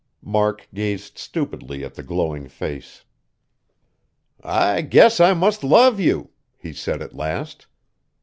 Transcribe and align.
Mark 0.23 0.67
gazed 0.73 1.19
stupidly 1.19 1.83
at 1.85 1.93
the 1.93 2.01
glowing 2.01 2.47
face. 2.49 3.03
"I 4.43 4.81
guess 4.81 5.19
I 5.19 5.35
must 5.35 5.63
love 5.63 5.99
you!" 5.99 6.31
he 6.57 6.73
said 6.73 7.03
at 7.03 7.13
last. 7.13 7.67